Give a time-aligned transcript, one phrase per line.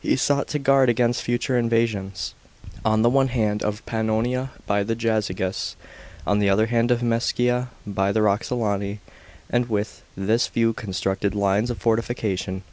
[0.00, 2.34] He sought to guard against future invasions,
[2.84, 5.76] on the one hand of Pannonia by the Jazyges,
[6.26, 8.98] on the other hand of Mcesia by the Roxolani,
[9.48, 12.64] and with this view constructed lines of fortification.